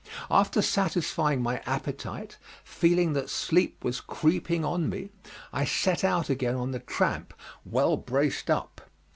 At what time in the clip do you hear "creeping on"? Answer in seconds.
4.01-4.89